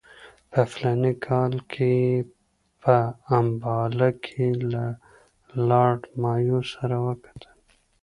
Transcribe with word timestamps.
په 0.51 0.61
فلاني 0.71 1.13
کال 1.27 1.53
کې 1.71 1.91
یې 2.05 2.17
په 2.81 2.95
امباله 3.37 4.09
کې 4.25 4.45
له 4.71 4.85
لارډ 5.69 6.01
مایو 6.21 6.59
سره 6.73 6.95
وکتل. 7.07 7.51